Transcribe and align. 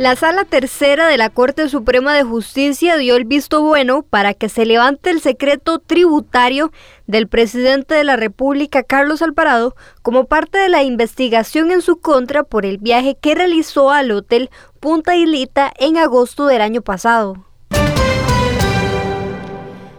La 0.00 0.16
Sala 0.16 0.46
Tercera 0.46 1.08
de 1.08 1.18
la 1.18 1.28
Corte 1.28 1.68
Suprema 1.68 2.14
de 2.14 2.22
Justicia 2.22 2.96
dio 2.96 3.16
el 3.16 3.26
visto 3.26 3.60
bueno 3.60 4.00
para 4.00 4.32
que 4.32 4.48
se 4.48 4.64
levante 4.64 5.10
el 5.10 5.20
secreto 5.20 5.78
tributario 5.78 6.72
del 7.06 7.28
presidente 7.28 7.96
de 7.96 8.04
la 8.04 8.16
República, 8.16 8.82
Carlos 8.82 9.20
Alvarado, 9.20 9.76
como 10.00 10.24
parte 10.24 10.56
de 10.56 10.70
la 10.70 10.82
investigación 10.84 11.70
en 11.70 11.82
su 11.82 12.00
contra 12.00 12.44
por 12.44 12.64
el 12.64 12.78
viaje 12.78 13.18
que 13.20 13.34
realizó 13.34 13.90
al 13.90 14.10
Hotel 14.10 14.48
Punta 14.80 15.16
Islita 15.16 15.70
en 15.78 15.98
agosto 15.98 16.46
del 16.46 16.62
año 16.62 16.80
pasado. 16.80 17.36